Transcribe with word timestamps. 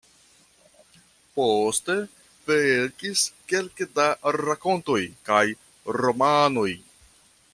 Poste 1.35 1.97
verkis 2.47 3.21
kelke 3.53 3.87
da 3.99 4.07
rakontoj 4.39 4.99
kaj 5.31 5.45
romanoj. 6.01 6.69